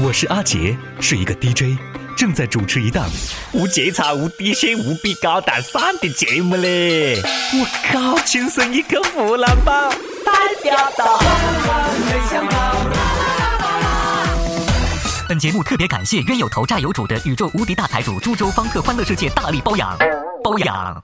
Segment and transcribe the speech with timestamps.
[0.00, 1.78] 我是阿杰，是一个 DJ，
[2.16, 3.08] 正在主持一档
[3.52, 7.22] 无节操、无底线、无比高大上的节目嘞！
[7.52, 9.88] 我靠，亲生一个湖南宝，
[10.24, 10.32] 代
[10.64, 11.20] 表到。
[15.28, 19.96] 本节目特别感谢冤有头债有主的宇宙无敌大财主株洲方特欢乐世界大力包养，
[20.42, 21.00] 包养。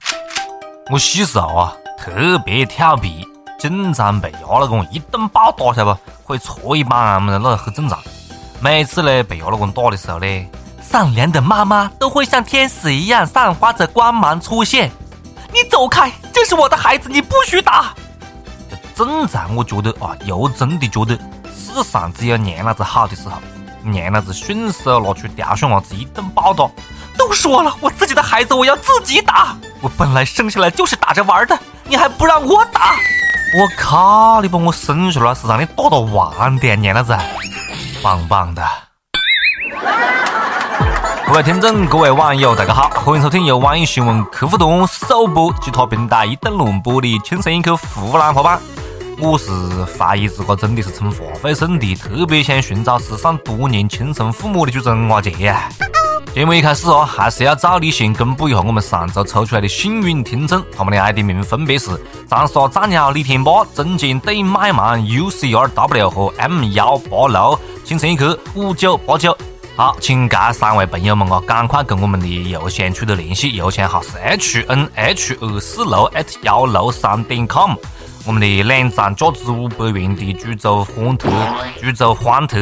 [0.91, 3.25] 我小时候啊，特别调皮，
[3.57, 6.01] 经常被压老公一顿暴打，晓得不？
[6.27, 7.97] 可以搓一板么的，那很正常。
[8.63, 10.27] 每次呢被压老公打的时候呢，
[10.83, 14.91] 善良的妈妈都会像天使一样散发着光芒出现。
[15.53, 17.95] 你走开，这是我的孩子，你不许打。
[18.95, 23.39] 正在我觉得啊，又真的觉得世上只有娘老子好的时候。
[23.83, 26.69] 娘老子迅速拿出吊扇娃子一顿暴打，
[27.17, 32.95] 都说了我自己的孩子我要自己打，我本来生下来就是打着玩的，你还不让我打？
[33.59, 34.42] 我靠！
[34.42, 37.17] 你把我生出来是让你打到完的，娘老子，
[38.03, 38.63] 棒棒的！
[41.27, 48.59] 各位听众，各位网友，大家好，欢迎收听由网易新闻客户端首播、其他平台一等轮播的《轻声一口湖南话版》。
[49.23, 49.51] 我是
[49.84, 55.69] 怀疑自个真的是充话费送的特别想寻找失散多年亲生父母的主持人阿杰呀！
[56.33, 61.91] 节目一开始哦，还是要照例先公布一下我们上周抽出来的幸运听众，他们的 ID 名分别是
[62.28, 69.36] 长沙战鸟李天霸、中间对麦芒 UCRW 和 M 幺八六，轻声一刻五九八九。
[69.75, 76.11] 好，请这三位朋友们啊，赶快跟我们的邮箱取得联系，邮箱号是 hnh 二四六
[76.42, 77.75] 幺六三点 com。
[78.27, 81.29] 我们的两张价值五百元的株洲欢特、
[81.81, 82.59] 株洲欢特，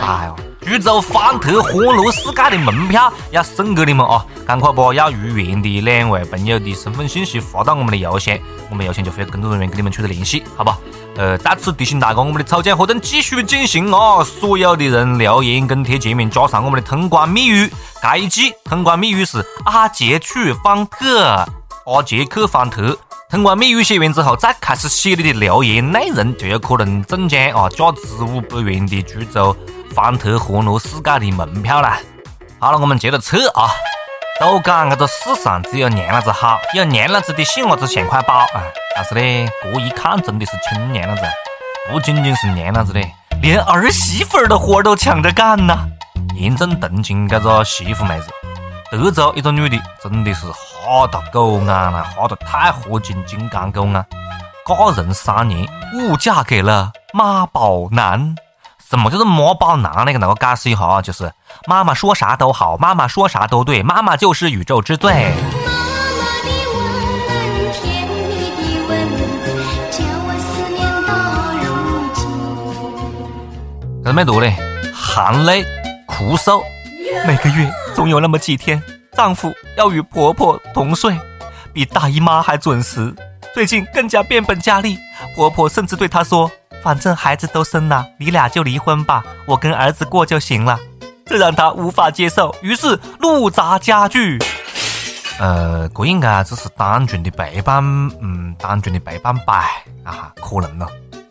[0.00, 4.24] 哎哟，株洲欢特欢乐世界的门票要送给你们啊！
[4.46, 8.36] 赶快把要入园的两位朋友的身份信息发到我们的邮箱，
[8.70, 10.78] 我们邮箱就会有工作人员跟你们取得联系，好吧？
[11.16, 14.24] 呃，再次提醒大家，我们的抽奖活动继续进行啊！
[14.24, 17.70] 所有的人留言跟贴界面加上我们的通关密语，
[18.02, 21.46] 这一季通关密语是阿杰去方特，
[21.84, 22.96] 阿杰去方特。
[23.32, 27.66] 通关密语写完之后，再开始写你的留言内容，就有可能中奖啊！
[27.70, 29.56] 价值五百元的株洲
[29.94, 31.98] 方特欢乐世界的门票啦！
[32.58, 33.70] 好了，我们接着扯啊！
[34.38, 38.68] 都讲这个世上只有娘老子好，有娘老子的细伢子像块宝啊！
[38.94, 41.22] 但是呢，这一看真的是亲娘老子，
[41.90, 43.00] 不仅仅是娘老子的，
[43.40, 45.88] 连儿媳妇儿的活都抢着干呐！
[46.36, 48.26] 严重同情这个媳妇妹子。
[48.92, 54.06] 德州一个女的真的是哈到狗眼了，哈到太合金金刚狗眼。
[54.66, 58.36] 嫁人三年，误嫁给了妈宝男。
[58.90, 60.04] 什么叫做妈宝男？
[60.04, 61.32] 那个那个解释一下啊，就是
[61.66, 65.32] 妈妈说啥都好，妈妈说啥都对，妈妈就是宇宙之最。
[74.04, 74.54] 这没读嘞，
[74.92, 75.64] 含泪
[76.06, 76.62] 哭诉。
[77.26, 81.16] 每个月总有那么几天，丈夫要与婆婆同睡，
[81.72, 83.14] 比大姨妈还准时。
[83.54, 84.98] 最近更加变本加厉，
[85.34, 86.50] 婆婆甚至对她说
[86.82, 90.78] ：“反正孩子都生了，你俩就离婚吧，我跟儿子过就行了。”
[91.24, 94.38] 这让她无法接受，于是怒砸家具。
[95.38, 97.82] 呃，这应该只是单纯的陪伴，
[98.20, 99.64] 嗯，单纯的陪伴吧？
[100.04, 100.88] 啊，可能了。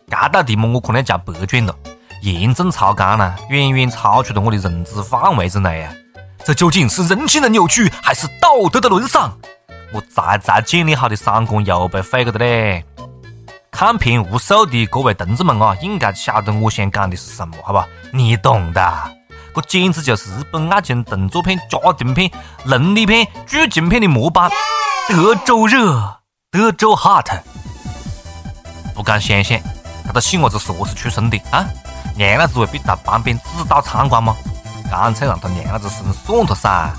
[0.08, 1.74] 这道题目我可能要交白卷了。
[2.22, 5.92] 严重超纲了，远远超出了我的认知范围之内啊！
[6.44, 9.32] 这究竟是人性的扭曲，还是道德的沦丧？
[9.92, 12.84] 我才才建立好的三观又被毁了的嘞！
[13.72, 17.88] 看片无数的各位同志们啊，应该晓得我想讲的是什么，好吧？
[18.12, 18.80] 你懂的，
[19.56, 22.30] 这简直就是日本爱情动作片、家庭片、
[22.64, 24.48] 伦理片、剧情片的模板。
[25.08, 26.18] 德州热，
[26.52, 27.26] 德州 hot，
[28.94, 29.58] 不敢想象，
[30.06, 31.66] 这个细伢子是何时出生的啊？
[32.16, 34.36] 娘老子会被在旁边指导参观吗？
[34.90, 36.92] 干脆让他娘老子生算了噻。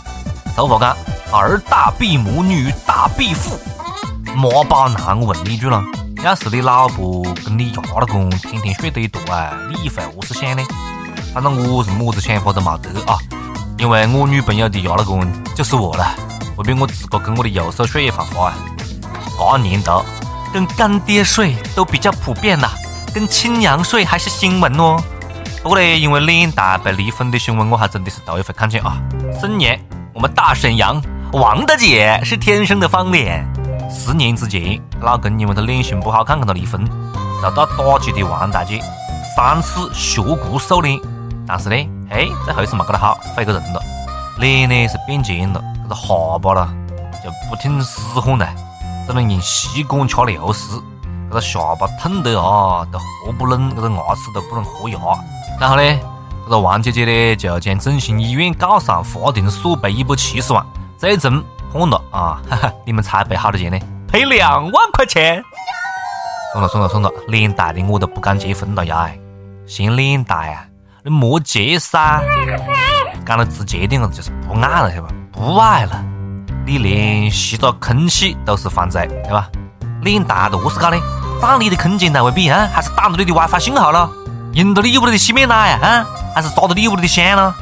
[0.55, 0.95] 俗话讲，
[1.31, 3.59] 儿大必母，女大必父。
[4.35, 5.83] 妈宝男，我问你一句了，
[6.23, 10.63] 要是你老婆跟你家老公天天睡在一坨啊，你会何是想呢？
[11.33, 13.17] 反正我是么子想法都冇得啊，
[13.77, 15.25] 因为我女朋友的家老公
[15.55, 16.15] 就是我了。
[16.57, 18.55] 未必我自个跟我的右手睡一番花啊。
[19.37, 20.05] 这年头，
[20.53, 22.69] 跟干爹睡都比较普遍了。
[23.13, 24.99] 跟亲娘睡还是新闻哦，
[25.61, 28.97] 不过呢，因为脸大被离婚的新闻，我还真的是头一回看见啊。
[29.39, 29.79] 沈年，
[30.15, 30.99] 我们大沈阳
[31.31, 33.47] 王大姐是天生的方脸。
[33.91, 36.83] 十年之前，老公因为她脸型不好看跟她离婚，
[37.39, 38.81] 受到打击的王大姐
[39.35, 40.99] 三次削骨瘦脸，
[41.45, 41.75] 但是呢，
[42.09, 43.81] 嘿，这回事没搞得好，毁个人了。
[44.39, 46.07] 脸呢是变尖了，这个下
[46.41, 46.73] 巴了
[47.23, 48.49] 就不听使唤了，
[49.05, 50.81] 只能用吸管吃流食。
[51.33, 54.99] 这个下巴痛得啊，都合不拢，这个牙齿都不能合牙。
[55.59, 55.81] 然后呢，
[56.43, 60.63] 这个王姐姐呢，就将整形医院告上法庭，索赔一百七十万，
[60.95, 61.43] 最终
[61.73, 62.39] 判了啊！
[62.47, 63.79] 哈哈，你们猜赔好多钱呢？
[64.07, 65.43] 赔两万块钱。
[66.51, 69.09] 算了算了算了，脸大的我都不敢结婚了呀！
[69.65, 70.63] 嫌脸大呀？
[71.03, 72.21] 你莫结噻！
[73.25, 75.07] 讲得直接点子就是不爱了，晓得吧？
[75.31, 76.05] 不爱了，
[76.63, 79.49] 你连吸到空气都是犯罪，对吧？
[80.03, 80.97] 脸大了，何是搞的？
[81.43, 82.69] 打你的空间才会比啊？
[82.73, 84.09] 还是挡着你的 WiFi 信号了？
[84.53, 85.85] 用到你屋里的洗面奶啊？
[85.85, 86.05] 啊？
[86.33, 87.53] 还是抓到你屋里的香了？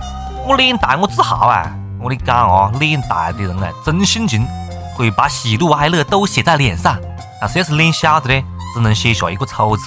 [0.47, 1.65] 我脸大，我自豪啊！
[1.99, 4.47] 我跟你讲啊，脸大的人啊，真性情，
[4.95, 6.95] 可以把喜怒哀乐都写在脸上。
[7.41, 8.43] 但是要是脸小的呢，
[8.75, 9.83] 只能写下一个丑字，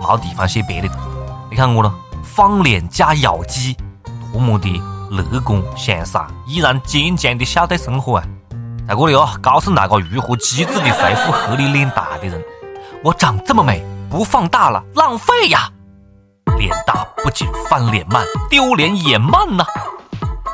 [0.00, 0.88] 没地方写别的。
[1.48, 1.94] 你看我了，
[2.24, 3.76] 方脸加咬肌，
[4.32, 8.24] 多么的乐观向上，依然坚强的笑对生活啊！
[8.88, 12.42] 在这里哦，告诉大家如何机智的回复合理脸大的人。
[13.02, 15.70] 我长这么美，不放大了浪费呀！
[16.58, 19.64] 脸大不仅翻脸慢，丢脸也慢呢。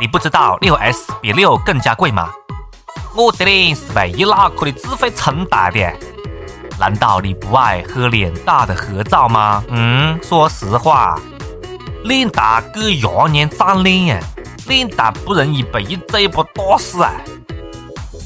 [0.00, 2.31] 你不知道六 S 比六更加贵吗？
[3.15, 5.81] 我的脸是被一脑壳的智慧撑大的。
[6.79, 9.62] 难道你不爱和脸大的合照吗？
[9.69, 11.19] 嗯，说实话，
[12.05, 14.23] 脸大给牙娘长脸，
[14.67, 17.12] 脸大不容易被一嘴巴打死啊！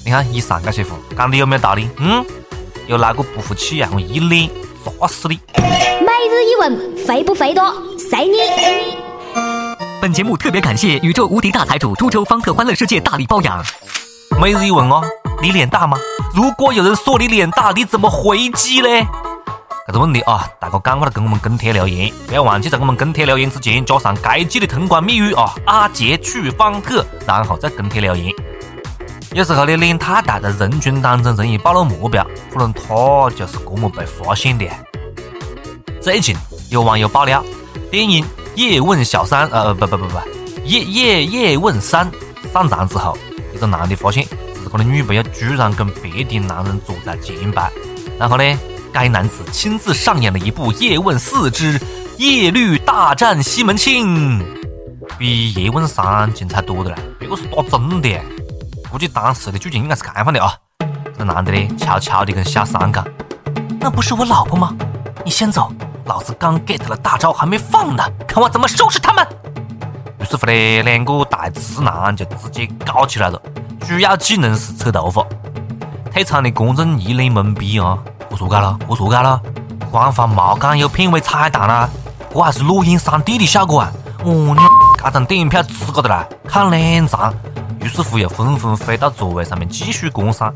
[0.04, 1.88] 你看以上这些话讲的有没有道理？
[1.98, 2.24] 嗯。
[2.86, 3.90] 有哪个不服气啊？
[3.92, 4.48] 我一脸
[4.84, 5.40] 砸死你！
[5.56, 7.64] 每日一问，肥不肥多？
[7.98, 8.36] 随你。
[10.00, 13.60] 本节目特别感谢宇宙无敌大财主株洲方特欢乐世界大力包养。
[14.40, 15.02] 每日一问哦，
[15.42, 15.98] 你脸大吗？
[16.32, 18.88] 如果有人说你脸大，你怎么回击呢？
[19.88, 28.32] 这个问题啊，大哥赶快来跟我们跟帖留言，不要忘记在我们跟帖留言之前加上该记的通关密语啊，阿杰去方特，然后再跟帖留言。
[29.36, 34.64] 有时候你脸太大，在人群当中容易暴露目标，可能他就是这么被发现的。
[36.00, 36.34] 最近
[36.70, 37.44] 有网友爆料，
[37.90, 38.24] 电影
[38.54, 40.16] 《叶问小三》呃不不不不，
[40.64, 42.10] 《叶叶叶问三》
[42.50, 43.14] 上场之后，
[43.54, 47.70] 一个男的发现自己的女朋友居然跟别的男人坐在前排，
[48.18, 48.58] 然后呢，
[48.90, 51.78] 该男子亲自上演了一部《叶问四之
[52.16, 54.40] 叶绿大战西门庆》，
[55.18, 58.18] 比《叶问三》精彩多的了，别个是打真的。
[58.90, 60.52] 估计当时的剧情应该是这样的啊，
[61.18, 63.04] 这男的呢，悄悄的跟小三讲
[63.80, 64.74] ：“那不是我老婆吗？
[65.24, 65.70] 你先走，
[66.04, 69.26] 老子刚 get 了大招还没放呢，看我怎么收拾他们。”
[70.20, 73.40] 于是乎呢，两个大直男就直接搞起来了，
[73.86, 75.24] 主要技能是扯头发。
[76.12, 77.98] 退场的观众一脸懵逼啊，
[78.30, 78.78] 我说干了？
[78.86, 79.40] 我说干了？
[79.90, 81.88] 官方没讲有片尾彩蛋啊，
[82.32, 83.92] 这还是录音 3D 的效果啊！
[84.24, 84.58] 我娘，
[85.02, 87.32] 这张电影票值个的啦，看两场。
[87.86, 90.52] 于是乎，又纷纷飞到座位上面继续观赏。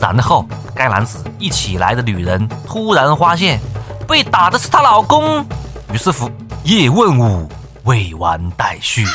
[0.00, 3.60] 然后，该男子一起来的女人突然发现
[4.08, 5.46] 被打的是她老公。
[5.92, 6.30] 于是乎，
[6.64, 7.46] 叶问五
[7.84, 9.06] 未完待续。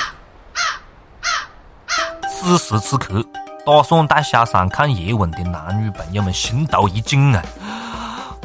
[2.29, 3.25] 此时此刻，
[3.65, 7.44] 打算带小三看叶问的男女朋友们心头一惊啊！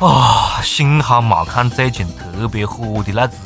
[0.01, 3.37] 啊，幸好没看最近特别火的那只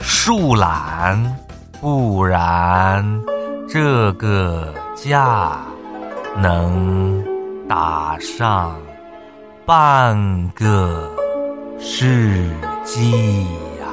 [0.00, 1.36] 树懒，
[1.80, 3.20] 不然
[3.72, 4.74] 这个。
[4.94, 5.58] 架
[6.36, 7.24] 能
[7.68, 8.76] 打上
[9.66, 11.10] 半个
[11.80, 12.48] 世
[12.84, 13.42] 纪
[13.80, 13.88] 呀！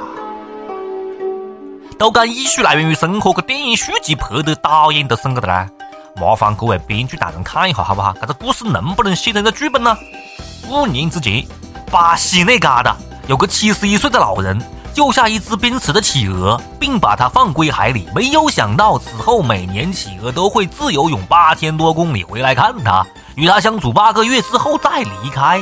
[1.98, 5.68] 都讲艺术来源于生活，个电影续集拍的导演都审个的啦。
[6.20, 8.14] 麻烦各位编剧大人看一下好不好？
[8.20, 9.96] 这个故事能不能写成个剧本呢？
[10.68, 11.44] 五年之前，
[11.90, 12.94] 巴西那旮瘩
[13.26, 14.56] 有个七十一岁的老人。
[15.00, 18.06] 救下一只濒死的企鹅，并把它放归海里。
[18.14, 23.02] 没有想到，此后每年企鹅都会自由泳八千多公里回来看它，
[23.34, 25.58] 与它相处八个月之后再离开。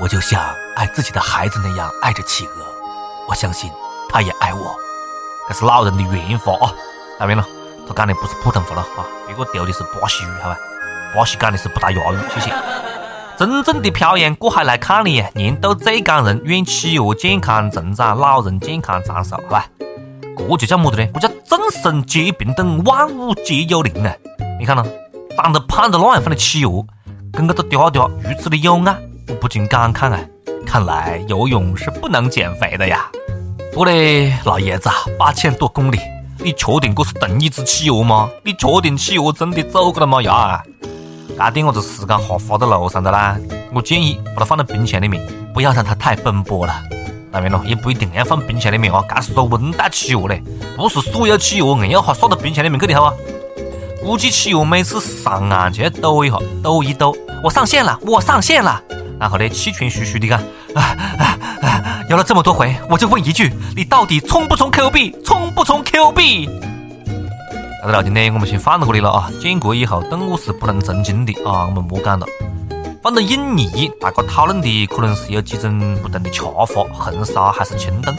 [0.00, 0.40] 我就像
[0.76, 2.64] 爱自己的孩子那样爱着企鹅，
[3.28, 3.68] 我相信
[4.08, 4.72] 它也爱我。
[5.48, 6.72] 这是老人的原话啊，
[7.18, 7.44] 看明了？
[7.88, 10.56] 他讲的不是普通话了啊，别个丢的是巴西语，好吧？
[11.12, 12.54] 巴西讲的是不带押韵，谢谢。
[13.38, 19.64] 真正的漂洋过海来看你，年度最感人，愿企鹅健康成长，老人健康长寿，好吧？
[20.36, 21.06] 这就叫么子呢？
[21.14, 24.12] 这叫众生皆平等，万物皆有灵啊！
[24.58, 24.84] 你看咯，
[25.36, 26.84] 长得胖得那样的企鹅，
[27.32, 30.18] 跟这个嗲嗲如此的有爱，我不禁感慨啊！
[30.66, 33.08] 看来游泳是不能减肥的呀！
[33.72, 36.00] 不嘞，老爷子，八千多公里，
[36.38, 38.28] 你确定这是同一只企鹅吗？
[38.44, 40.60] 你确定企鹅真的走过了吗呀？
[41.38, 43.38] 这点我子时间哈花在路上的啦，
[43.72, 46.74] 我建议把它放在冰箱里面，不要让它太奔波了。
[47.30, 50.42] 当然了，也不一定要放冰箱里面啊，这是说温带企鹅嘞，
[50.76, 53.14] 不是所有企鹅硬要哈撒到冰箱里面去的好啊。
[54.02, 58.82] 估计企鹅每次上岸就要抖一下，抖一抖，我上线了，我上线了。
[59.20, 60.40] 然后呢，气喘吁吁的讲，
[60.74, 60.82] 啊
[61.18, 65.16] 啊啊，摇了这么多回，我就问一句，你到底充不充 Q 币？
[65.24, 66.50] 充不充 Q 币？
[67.80, 72.26] 那个老金呢，我们先放到这里了啊，建国以后动物是不能成精的啊，我们莫讲了。
[73.00, 78.16] 放到印尼，大家讨论的可能是有几种不同的吃法，红烧还是清炖。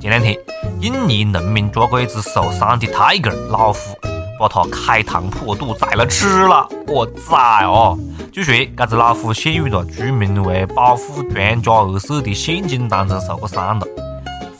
[0.00, 0.36] 前两天，
[0.80, 3.96] 印尼农民抓过一只受伤的 tiger 老虎，
[4.40, 6.68] 把它开膛破肚宰了吃了。
[6.88, 7.96] 我宰哦！
[8.32, 13.86] 据说这只老虎陷入了居民为保护专家而设的陷阱当中受过伤了。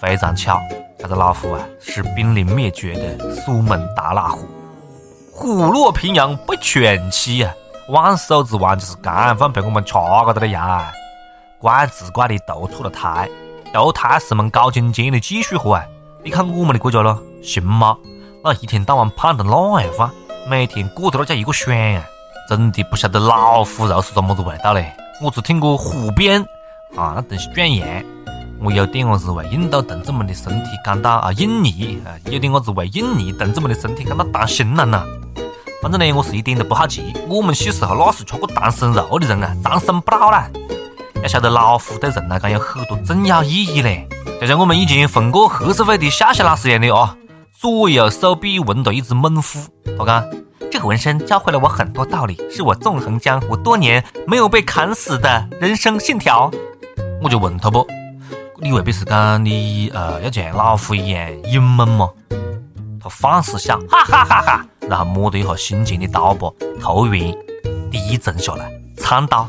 [0.00, 0.60] 非常巧，
[1.00, 4.46] 这只老虎啊是濒临灭绝的苏门答腊虎，
[5.32, 7.52] 虎落平阳被犬欺呀！
[7.88, 9.94] 万寿之王就是刚放被我们吃
[10.26, 10.92] 个的了呀！
[11.58, 13.28] 怪只怪你投错了胎。
[13.72, 15.84] 投胎是门高精尖的技术活啊！
[16.22, 17.96] 你看我们的国家咯，行吗？
[18.44, 20.10] 那一天到晚胖得那样饭，
[20.48, 22.04] 每天过得那叫一个爽啊！
[22.48, 24.92] 真的不晓得老虎肉是怎么子味道嘞？
[25.22, 26.42] 我只听过虎鞭
[26.96, 28.04] 啊，那东西壮阳。
[28.62, 35.02] 我有点子为印度同志们的身体感到啊，印尼啊，有点子为印尼同志们的身体感到担心了呢。
[35.80, 37.14] 反正呢，我是一点都不好奇。
[37.26, 40.46] 我们小时候那是吃过唐僧肉的人啊，长生不老啦。
[41.22, 44.06] 要晓得老虎对人来讲有很多重要意义嘞，
[44.38, 47.16] 就像我们以前混过黑社会的夏夏老师一样的啊，
[47.58, 49.58] 左右手臂纹着一只猛虎。
[49.98, 50.30] 他讲
[50.70, 56.50] 这个纹身教会了我很多道理，是我纵横江湖多年没有被砍死的人生信条。
[57.22, 57.86] 我就问他不，
[58.62, 62.10] 你未必是讲你呃要像老虎一样勇猛吗？
[63.02, 67.34] 他放肆笑，哈哈哈哈，然后摸了一下心前的刀疤，头晕
[67.90, 69.48] 低沉下来，唱道。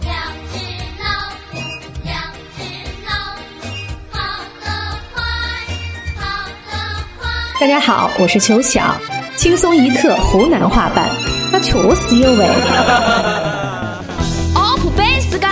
[7.59, 8.95] 大家好，我是秋晓，
[9.35, 11.09] 轻松一刻湖南话版，
[11.51, 12.45] 那确实有味。
[14.55, 15.49] up 版时间，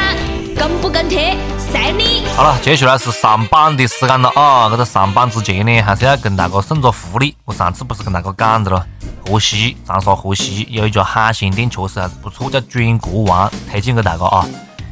[0.56, 1.36] 跟不跟贴，
[2.36, 4.70] 好了，接下来是上榜的时间了啊！
[4.70, 7.36] 这个上榜之前呢，还是要跟大家送个福利。
[7.44, 8.86] 我上次不是跟大家讲的了，
[9.28, 14.46] 河西长沙河西有一家海鲜店，确实还是不错，叫转国王，推荐给大家啊。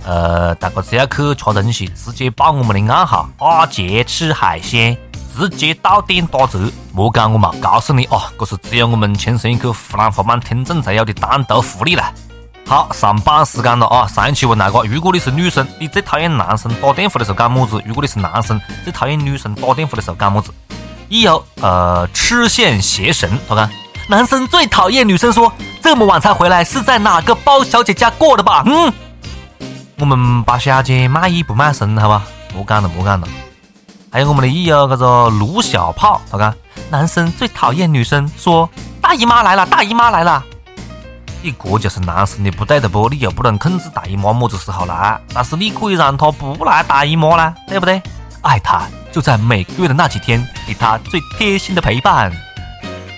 [0.03, 4.97] 呃，大家只要去吃东西，直接报我们的暗号“阿杰吃海鲜”。
[5.37, 6.59] 直接到店打折，
[6.91, 12.11] 莫讲我冇告诉你哦，这是只有我们亲生一个湖南话版听众才有的单独福利了。
[12.67, 14.05] 好，上班时间了啊！
[14.05, 17.81] 上一期问大家，如果你是女生，你最讨厌男生打电话的时候干么子？
[17.85, 20.51] 如果你是男生，最讨厌女生打电话的时候干么子？
[21.07, 23.69] 一有呃，痴线邪神，他看
[24.09, 25.49] 男生最讨厌女生说
[25.81, 28.63] 这么晚才回来，是在哪个包小姐家过的吧？
[28.65, 28.91] 嗯，
[29.99, 32.23] 我们包小姐卖艺不卖身，好吧？
[32.53, 33.25] 莫讲了，莫讲了。
[34.11, 36.53] 还有我们的益友，这个卢小炮，他讲
[36.89, 38.69] 男生最讨厌女生说
[39.01, 40.43] 大姨妈来了，大姨妈来了。
[41.47, 43.07] 你这就是男生的不对的不？
[43.09, 48.01] 你又不能控制大姨妈么子时候来，但是你可以让她不来大姨妈啦，对不对？
[48.41, 52.31] 爱她就在每个月的那几天，给她最贴心的陪伴。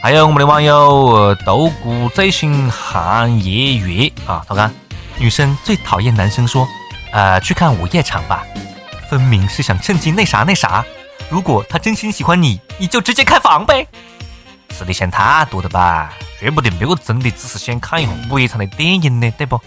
[0.01, 4.73] 还有我们的网友独孤最新寒夜月啊，他看
[5.17, 6.67] 女生最讨厌男生说，
[7.11, 8.45] 呃，去看午夜场吧。
[9.09, 10.85] 分明是想趁机那啥那啥。
[11.29, 13.85] 如果他真心喜欢你，你就直接开房呗。
[14.79, 16.13] 是你想太多了吧？
[16.39, 19.59] 说不定别个真的只是想看一下午夜场的电影呢，对不？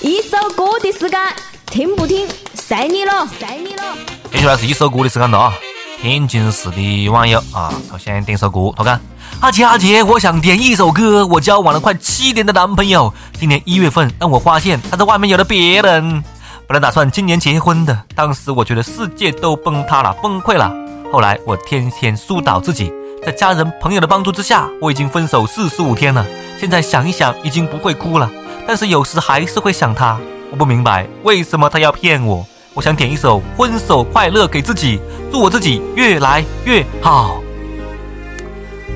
[0.00, 1.20] 一首歌的时间，
[1.66, 3.82] 听不听随你了，随你了。
[4.30, 5.54] 接下来是一首歌的时间了啊！
[6.00, 9.00] 天津市的网友啊，他想点首歌，他讲：
[9.40, 11.26] 阿杰阿杰，我想点一首歌。
[11.26, 16.22] 我交往了快七年的男朋友，今年一月份让我发现他在外面有了别人。
[16.68, 20.72] 本来打算今年结婚的，当时我觉得世界都崩塌了，崩溃了。
[21.12, 22.92] 后来我天天疏导自己，
[23.26, 26.24] 在家人朋友的帮助之下，我已经分手四十五天了。
[26.60, 28.30] 现在想一想，已经不会哭了，
[28.68, 30.16] 但是有时还是会想他。
[30.52, 32.46] 我不明白为什么他要骗我。
[32.72, 35.00] 我想点一首《分手快乐》给自己，
[35.32, 37.42] 祝我自己越来越好。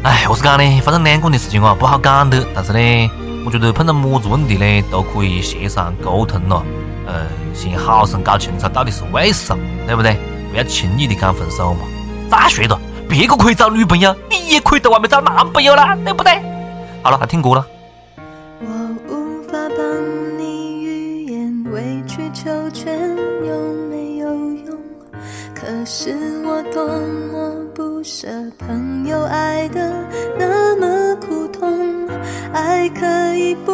[0.04, 2.46] 哎，我是讲呢，反正两个人的事情啊，不好讲的。
[2.54, 3.10] 但是呢，
[3.44, 6.64] 我觉得碰到么子问题呢，都可以协商沟通了。
[7.04, 10.16] 呃，先好生搞清楚到底是为什么，对不对？
[10.52, 11.80] 不要轻易的讲分手嘛。
[12.30, 12.78] 再说的，
[13.10, 16.40] 别个可以找女朋友，你也可以在外面找男朋友啦，对不对？
[17.02, 17.66] 好了，来听歌了。
[18.60, 18.68] 我
[19.08, 22.96] 无法帮你预言，委曲求全
[23.44, 24.78] 有没有用？
[25.52, 26.14] 可是
[26.44, 26.86] 我多
[27.32, 29.92] 么不舍，朋友爱的
[30.38, 32.08] 那么苦痛，
[32.52, 33.72] 爱可以不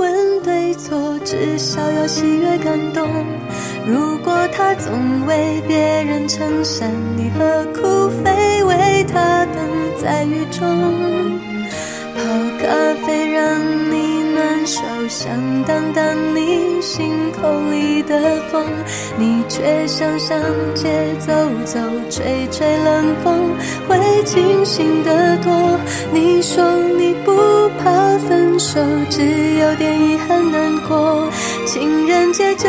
[0.00, 3.08] 问对错，至少要喜悦感动。
[3.86, 9.56] 如果他总为别人撑伞，你何苦非为他等
[10.00, 11.40] 在雨中？
[12.14, 12.22] 泡
[12.60, 12.68] 咖
[13.04, 13.60] 啡让
[13.90, 15.30] 你暖手，想
[15.64, 16.80] 挡挡你。
[16.80, 17.10] 心
[17.40, 18.18] 口里的
[18.50, 18.64] 风，
[19.16, 20.36] 你却想上
[20.74, 20.88] 街
[21.20, 21.32] 走
[21.64, 21.78] 走，
[22.10, 23.54] 吹吹冷风，
[23.88, 25.78] 会清醒得多。
[26.12, 26.64] 你说
[26.98, 27.32] 你不
[27.78, 29.22] 怕分手，只
[29.58, 31.28] 有点遗憾难过。
[31.66, 32.68] 情人节就，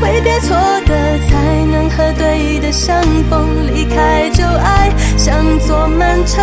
[0.00, 3.66] 挥别错的，才能和对的相逢。
[3.72, 6.40] 离开旧爱，像坐慢车，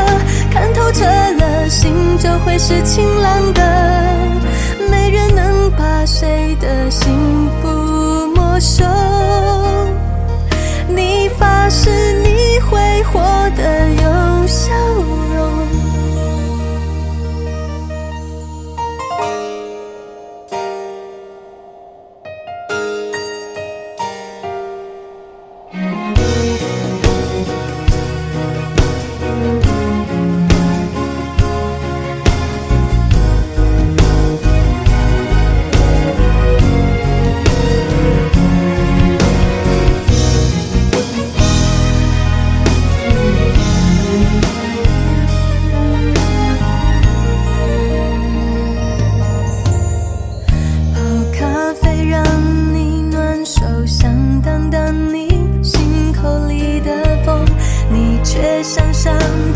[0.51, 3.61] 看透彻了，心就会是晴朗的。
[4.89, 7.11] 没人能把谁的心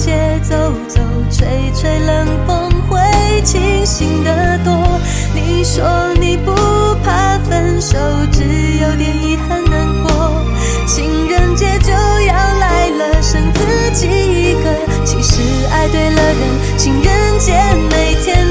[0.03, 0.55] 街走
[0.87, 2.99] 走，吹吹冷风，会
[3.43, 4.99] 清醒得多。
[5.35, 5.85] 你说
[6.19, 6.51] 你不
[7.03, 7.99] 怕分手，
[8.31, 8.41] 只
[8.81, 10.43] 有点遗憾难过。
[10.87, 14.73] 情人节就要来了，剩自己一个。
[15.05, 15.39] 其实
[15.71, 17.53] 爱对了人，情人节
[17.91, 18.50] 每天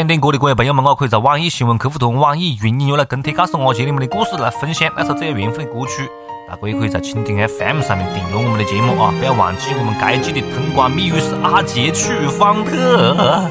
[0.00, 6.08] 想点歌的各位朋友们，我可以在网易新闻客户端、网易云音乐来跟帖告诉我些你们的故事，来分享那首最有缘分的歌曲。
[6.48, 9.12] 大家也可以在蜻蜓 FM 上面订阅我们的节目啊！
[9.18, 13.44] 不要忘记我们该季的通关密语是阿杰去方特。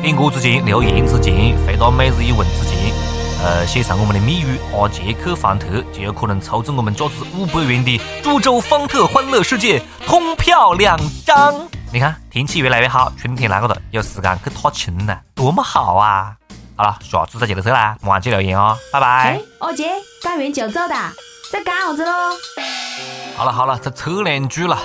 [0.00, 2.94] 点歌之前、留言之前、回答每日一问之前，
[3.42, 11.52] 呃，写上我们的密语“阿杰去方特”，就有可能抽中我们价值五百元的株洲方特欢乐世界通票两张。
[11.96, 16.36] 你看，天气越来越好，春天来了的，有时间去踏青了，多么好啊！
[16.76, 19.90] 好了，下次再接着说啦，莫忘记留言哦，拜拜哎。，二姐，
[20.22, 20.94] 干完就走的，
[21.50, 22.12] 在干啥子喽？
[23.34, 24.78] 好了好了，再扯两句了。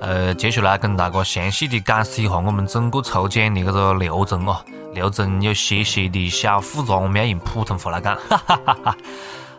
[0.00, 4.60] 呃，接下来跟大家详细的解释一下我们整个抽奖的这个流程哦。
[4.94, 8.16] 流程有些些的小复杂，我们要用普通话来讲。
[8.28, 8.96] 哈哈哈哈。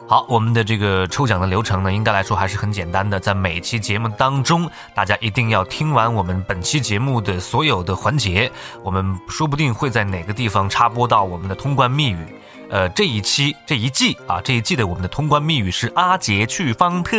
[0.09, 3.19] 好，我们的这个抽奖的流程呢，应该来说还是很简单的。
[3.19, 12.25] 在每期节目当中，大家一定要听完我们本期节目的所有的环节，我们说不定会在哪个地方插播到我们的通关密语。
[12.69, 17.17] 呃，这一期这一季啊，这一季的我们的通关密语是阿杰去方特。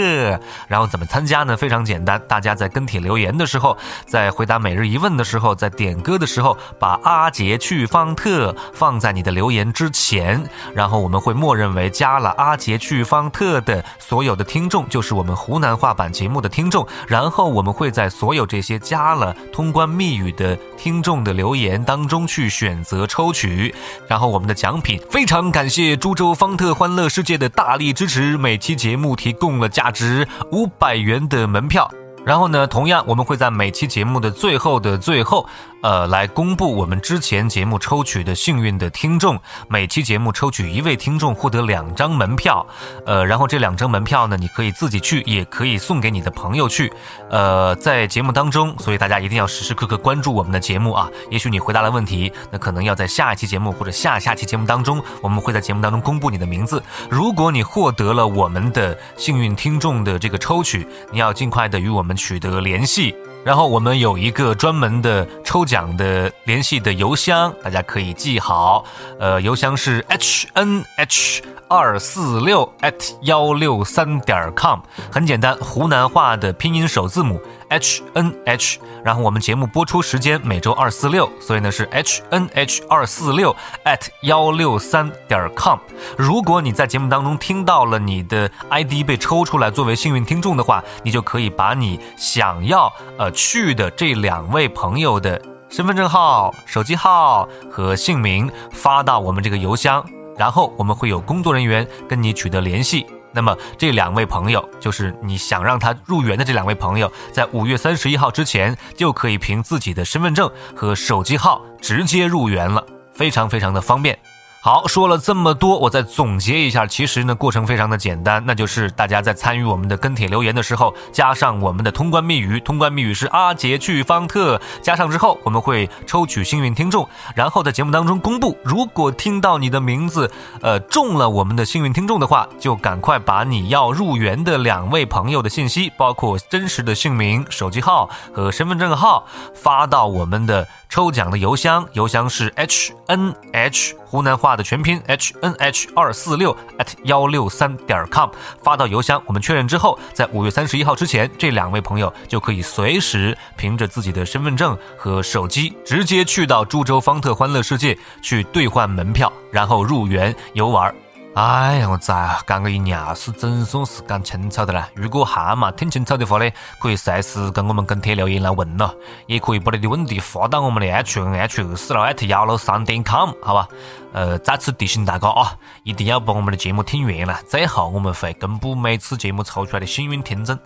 [0.68, 1.56] 然后怎么参加呢？
[1.56, 10.42] 非常简单，大家在跟帖留言的时候，在回答每日一问的时候，在点歌的时候，把阿杰去方特放在你的留言之前，
[10.74, 23.74] 然后我们会默认为加了阿杰去方特的所有的听众就是我们湖南话版节目的听众，然后我们会在所有这些加了通关密语的听众的留言当中去选择抽取，
[24.06, 31.88] 然后我们的奖品非常感谢株洲方特欢乐世界的大力支持，每期节目提供了价值五百元的门票。
[32.24, 35.48] 然后呢，同样我们会在每期节目的最后的最后，
[35.82, 39.40] 呃，来公布我们之前节目抽取的幸运的听众。
[39.68, 42.64] 每期节目抽取一位听众，获得两张门票。
[43.06, 46.92] 呃，然后这两张门票呢，你可以自己去，也可以送给你的朋友去。
[47.30, 51.08] 呃，在节目当中，所以大家一定要时时刻刻关注我们的节目啊。
[51.30, 56.82] 也许你回答了问题，那可能要在下一期节目或者下下期节目当中，我们会在节目当中公布你的名字。
[57.08, 62.09] 如果你获得了我们的幸运听众的这个抽取，你要尽快的与我们。
[62.16, 68.84] 取得联系，然后我们有一个专门的抽奖的联系的邮箱，大家可以记好，
[69.18, 77.40] 呃，邮箱是 h n h 二四六 at 幺六三点 com，很简单，湖南话的拼音首字母。
[77.70, 83.54] H n h，然后我们节目播出时间每周二四六，所以呢是 h n h 二四六
[83.84, 85.78] at 幺六三点 com。
[86.18, 100.04] 如果你在节目当中听到了你的 ID 被抽出来作为幸运听众的话，你就可以把你想要呃去的这两位朋友的身份证号、手机号和姓名发到我们这个邮箱，
[100.36, 103.06] 然后我们会有工作人员跟你取得联系。
[103.32, 114.18] 那么这两位朋友，就是你想让他入园的这两位朋友，在五月三十一号之前，就可以凭自己的身份证和手机号直接入园了，非常非常的方便。
[114.62, 116.86] 好，说了这么多，我再总结一下。
[116.86, 128.54] 其实呢，过程非常的简单，那就是大家在参与我们的跟帖留言的时候，加上我们的通关密语，通关密语是阿杰去方特，加上之后，我们会抽取幸运听众，然后在节目当中公布。
[128.62, 144.50] 如果听到你的名字，呃，中了我们的幸运听众的话，就赶快把你要入园的两位朋友的信息，包括真实的姓名、手机号和身份证号，发到我们的抽奖的邮箱，邮箱是 h n h 湖南话。
[144.56, 148.28] 的全拼 h n h 二四六 at 幺六三点 com
[148.62, 160.92] 发到邮箱，我们确认之后，在五月三十一号之前，这两位朋友就可以随时凭着自己的身份证和手机，直接去到株洲方特欢乐世界去兑换门票，然后入园游玩。
[161.40, 164.86] 哎呀，我咋讲个一样是总算是讲清楚的了。
[164.94, 168.94] 如果还没听清楚的话呢，可以随时跟我们跟帖留言来问咯，
[169.26, 173.66] 也可以把你的问题发到我们的 h n h 二四六 at 幺六三点 com，好吧？
[174.12, 180.58] 呃，再次提醒大家啊，一定要把我们的节目听完了，最后我们会公布每次节目抽出来的幸运听众。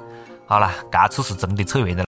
[0.49, 2.05] 好了，这次是真的扯远了。